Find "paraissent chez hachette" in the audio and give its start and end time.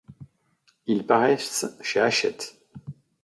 1.05-2.57